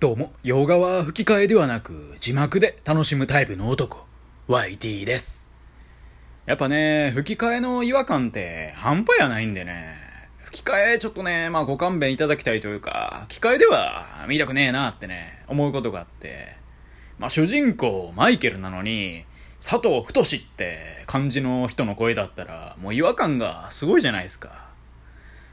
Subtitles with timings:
[0.00, 4.06] どうも、洋画は吹き替えではなく字幕で楽しむタイプの男、
[4.48, 5.50] YT です。
[6.46, 9.94] やっぱね、吹き替えの違和感って半端やないんでね、
[10.44, 16.56] 吹き替えちょっとね、まあご勘弁いただきたいというか、吹き替えでは見たくねえなってね、思うことがあって、
[17.18, 19.26] まあ主人公マイケルなのに、
[19.58, 20.24] 佐藤太っ
[20.56, 24.70] て感じの人の声だったら、もう違和感がすごいじゃないですか。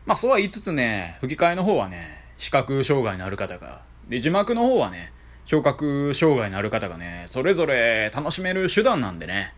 [0.05, 5.11] まあそうは言いつつね、吹き替えの方はね、視覚障害のある方が、で、字幕の方はね、
[5.45, 9.53] 聴覚障害のある方がね、それぞれ楽しめる手段なんでね。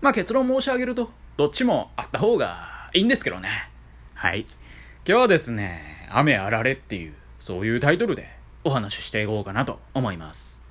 [0.00, 3.48] まあ結論申し上げると、どっちもあった方がいいんですけどね。
[4.14, 4.40] はい。
[4.40, 8.28] 今日はですね、雨あられっていう、そういうタイトルで
[8.64, 10.62] お話ししていこうかなと思います。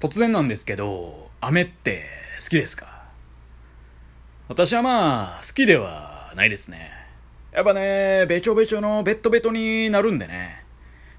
[0.00, 2.04] 突然なんですけど、雨って
[2.40, 3.04] 好きですか？
[4.48, 6.92] 私はまあ、好きではないですね。
[7.52, 10.63] やっぱね、べちょべちょのベッドベトになるんでね。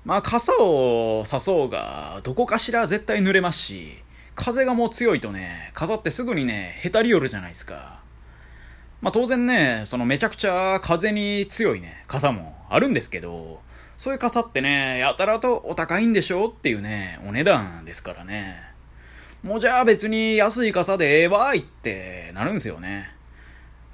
[0.06, 4.04] まあ傘を差そうが、どこかしら絶対濡れますし、
[4.36, 8.00] 風がもう強いとね、傘ってすぐにね、へたり寄るじゃないですか。
[9.02, 13.62] まあ当然ね、そのめちゃくちゃ風に強いね、傘もあるんですけど、
[13.98, 18.62] そういう傘ってね、やたらとお高いんでしょうっていうね、お値段ですからね。
[19.42, 23.15] もうじゃあ別に安い傘でええわいってなるんですよね。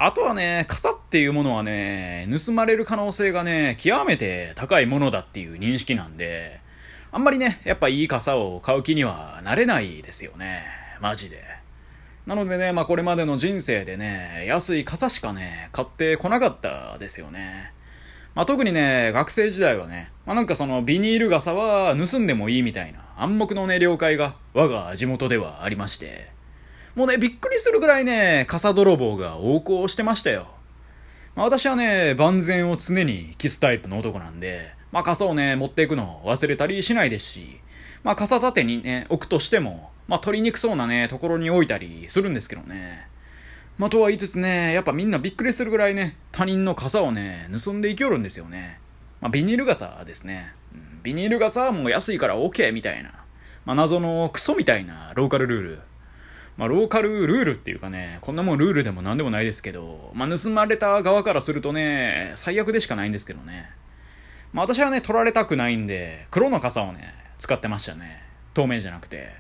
[0.04, 6.60] あとはね、傘っていうものはね、盗まれる可能性がね、極めて高いものだっていう認識なんで、
[7.12, 10.64] あんまりね、やっぱいい傘を買う気にはなれないですよね。
[11.02, 11.44] マジで。
[12.26, 17.72] なのでね、まあこれまでの人生でね、安い傘しかね、買ってこなかったですよね。
[18.34, 26.41] まあ特にね、学生時代はね、まあなんかそのビニール傘は盗んでもいいみたいな暗黙のね、了解が我が地元ではありまして、
[26.96, 30.48] もうね、びっくりするぐらいね、傘泥棒が横行してましたよ。
[31.36, 37.62] まあ、私はね、万全を常にキスタイプの男なんで、まあ、傘をね、持っていくのを忘れたりしないですし、
[38.04, 43.08] まあ、傘立てにね、置くとしても、まあ、取りにくそうなね、ところに置いたりするんですけどね。
[43.78, 48.80] まあ、とは言いつつね、やっぱみんなびっくりするぐらいね、他人の傘をね、盗んでいきよるんですよね。
[49.22, 50.54] まあ、ビニール傘ですね。
[51.04, 53.12] ビニール傘はもう安いから OK みたいな。
[53.66, 55.82] まあ、謎のクソみたいなローカルルール。
[56.62, 63.72] まあ、ローカルルールっていうかね、こんなもんルールでも何でもないですけど、まあ、盗まれた側からするとね、最悪でしかないんですけどね。
[64.54, 68.22] まあ、私はね、取られたくないんで、黒の傘をね、使ってましたね。
[68.54, 69.32] 透明じゃなくて。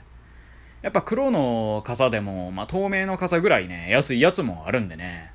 [0.81, 5.31] やっぱ黒の傘でも、まあ、透明の傘ぐらいね、安いやつもあるんでね。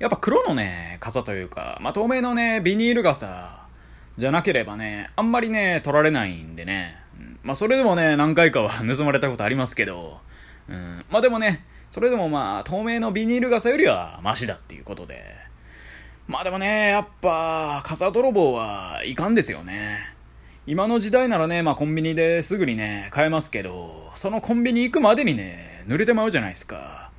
[0.00, 3.68] やっぱ黒のね、傘というか、まあ、透明のね、ビニール傘
[4.16, 6.96] じゃなければね、あんまりね、取られないんでね。
[7.44, 10.24] まあ、それでもね、何回かは 盗まれたことありますけど、
[10.68, 15.24] うん、まあでもね、それでもまあ、透明のビニール傘よりはマシだっていうことで。
[16.26, 20.14] まあでもね、やっぱ、傘泥棒はいかんですよね。
[20.66, 27.10] 今の時代ならね、まあコンビニですぐにね、買えますけど、そのコンビニ行くまでにね、濡れてまうじゃないですか。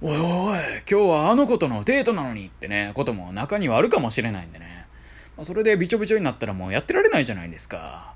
[0.00, 0.58] おいおい、
[0.90, 4.86] 今日はあの子とのデートなのにってね、ことも中にはあるかもしれないんでね。
[5.36, 8.14] まあ、それでびちょびちょになったらもうやってられないじゃないですか。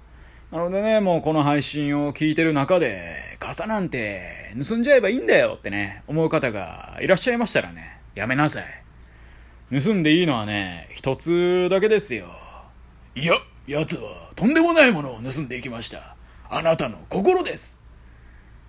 [0.50, 8.64] なのでね、もうこの配信を聞いてる中で、傘なんて盗んじゃえばいいんだよってね、思う方がいらっしゃいましたらね、やめなさい。
[9.80, 12.26] 盗んでいいのはね、一つだけですよ。
[13.14, 13.34] いや、
[13.68, 16.16] 奴はとんでもないものを盗んでいきました。
[16.48, 17.84] あなたの心です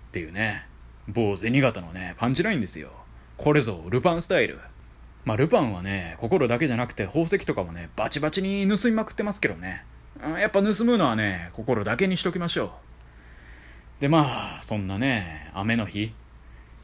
[0.08, 0.68] っていうね、
[1.08, 2.90] 某銭形のね、パンチラインですよ。
[3.36, 4.60] これぞルパンスタイル。
[5.24, 9.84] まあ、ルパンはね、心だけじゃなくて宝石とかもね、バチバチに盗みまくってますけどね。
[10.22, 12.66] やっぱ盗むのはね、心だけにしときましょ
[13.98, 14.02] う。
[14.02, 16.12] で、まあ、そんなね、雨の日。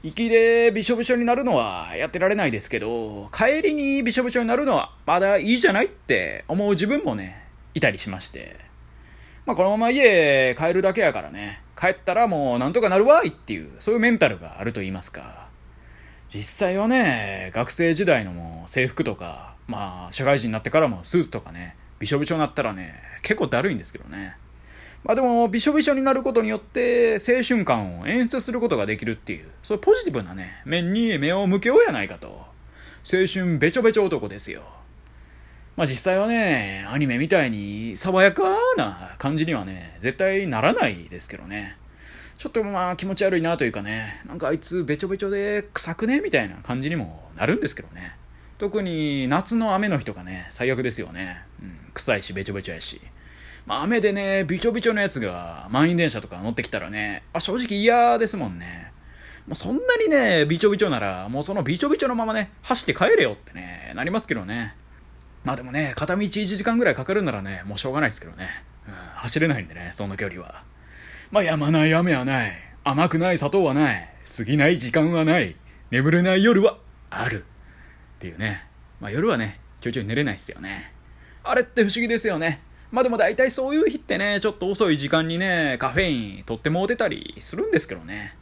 [0.03, 7.44] 行きでびしょびしょになるのはやってられないですけど、帰りにびしょびしょになるのはまだいいじゃないって思う自分もね、
[7.75, 8.56] いたりしまして。
[9.47, 15.49] まあ、このまま家帰るだけやからね、帰ったらもうなんとかなるわいっていう、そういうメンタルがあると言いますか。
[16.28, 24.37] 実際はね、学生時代のもう制服とか、まあ、社会人になってからもスーツとかね、びしょびしょになったらね、結構だるいんですけどね。
[25.05, 32.47] まあでも、びしょびしょになることによって、青春感を演出することができるっていう、そういうポジティブなね、面に目を向けようやないかと。
[33.11, 34.62] 青春べちょべちょ男ですよ。
[35.77, 38.43] まあ実際はね、アニメみたいに爽やか
[38.77, 41.77] な感じにはね、絶対ならないですけどね。
[42.37, 48.18] ちょっとまあ気持ち悪いなというかね、なんかあいつべちょべちょで臭くねみたいな感じにもなるんですけどね。
[48.58, 51.44] 特に夏の雨の日とかね、最悪ですよね。
[51.62, 53.00] うん、臭いしべちょべちょやし。
[53.66, 58.93] まあ雨でね、びちょびちょのやつが満員電車とか乗ってきたらね、あ正直嫌ですもんね。
[59.46, 64.75] もうそんなにね、びちょびちょなら、もうそのびちょびちょのままね、走って帰れよってね、なりますけどね。
[65.44, 68.49] まあでもね、片道1時間ぐらいかかるならね、もうしょうがないですけどね。
[68.88, 70.64] うん、走れないんでね、その距離は。
[71.31, 72.52] まあ、やまない雨はない。
[72.84, 74.08] 甘くない砂糖はない。
[74.37, 75.56] 過ぎない時間はない。
[75.90, 76.78] 眠れない夜は
[77.10, 77.44] ある。
[78.19, 78.67] っていうね。
[79.00, 80.91] まあ、夜はね、ちょいちょい寝れないっすよね。
[81.44, 82.61] あれって不思議ですよね。
[82.91, 88.35] まあでも大体そういう日ってね、ちょっと遅い時間にね、カフェイン取ってもうてたりするんですけどね。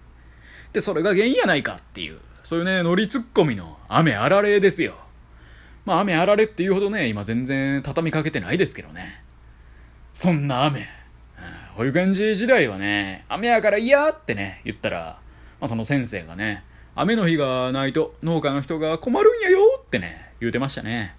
[0.73, 4.97] で、それが原因やないかっていう、そういうね、ノリツッコミの雨あられですよ。
[5.85, 9.25] まあ雨あられっていうほどね、今全然畳みかけてないですけどね。
[10.15, 10.89] そんな雨。
[11.75, 15.19] 保育園児時代はね、雨やから嫌ってね、言ったら、
[15.61, 16.65] まあその先生がね、
[16.99, 21.15] 雨の日がないと農家の人が困るんやよってね、言うてましたね。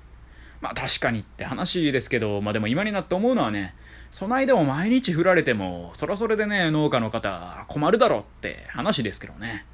[0.60, 3.76] まあ確かにって話ですけど、まあでも今になって思うのはね、
[4.10, 9.68] そないでも毎日降られても、そらそれでね、農家の方困るだろって話ですけどね。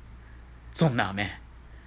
[0.73, 1.39] そんな雨。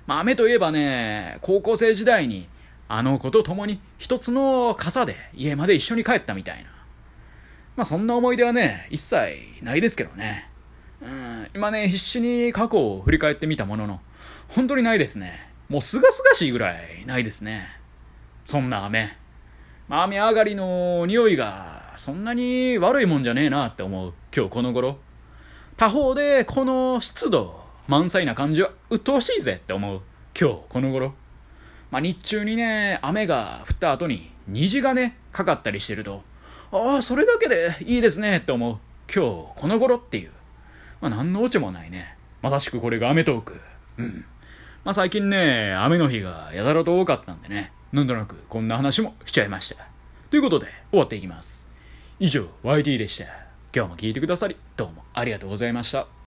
[0.06, 2.48] まあ雨といえばね、高校生時代に
[2.88, 6.70] あの子と共に一つの傘で家まで一緒に帰ったみたいな。
[7.76, 10.48] まあそんな思い出はね、一切ないですけどね。
[11.02, 14.00] うん、今ね、必死に過去を振り返ってみたものの、
[14.48, 15.50] 本当にないですね。
[15.68, 17.68] もうすがすがしいぐらいないですね。
[18.44, 19.16] そんな雨。
[19.88, 24.98] まあ雨上がりの匂いがそんなに悪いもんじゃねえなって思う今日この頃。
[25.76, 30.00] 他方でこの湿度満載な感じは鬱陶しいぜって思う
[30.38, 31.14] 今日この頃。
[31.90, 36.22] まあ、日中にね、雨が降った後に虹がね、かかったりしてると、
[36.72, 38.78] ああ、それだけでいいですねって思う。
[39.12, 40.30] 今日、この頃っていう。
[41.00, 42.16] まあ、何のオチもないね。
[42.42, 43.60] まさしくこれが雨トーク。
[43.98, 44.24] うん。
[44.86, 49.84] まあ、最近ね、雨の日がやたらと多かったんでね、なんとなくこんな話もしちゃいました。
[50.30, 51.66] ということで、終わっていきます。
[52.20, 53.24] 以上、YT でした。
[53.74, 56.16] 今日も聞いてくださり、どうもありがとうございました。